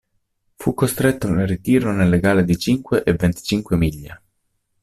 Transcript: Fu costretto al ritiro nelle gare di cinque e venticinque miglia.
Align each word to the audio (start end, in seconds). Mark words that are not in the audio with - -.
Fu 0.55 0.73
costretto 0.73 1.27
al 1.27 1.35
ritiro 1.47 1.91
nelle 1.93 2.19
gare 2.19 2.43
di 2.43 2.57
cinque 2.57 3.03
e 3.03 3.13
venticinque 3.13 3.77
miglia. 3.77 4.19